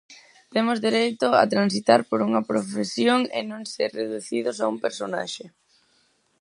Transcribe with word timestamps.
Temos 0.53 0.77
dereito 0.87 1.27
a 1.41 1.43
transitar 1.53 2.01
por 2.09 2.19
unha 2.27 2.45
profesión 2.51 3.19
e 3.37 3.39
non 3.51 3.61
ser 3.73 3.89
reducidos 4.01 4.57
a 4.59 4.65
un 4.73 4.77
personaxe. 4.85 5.45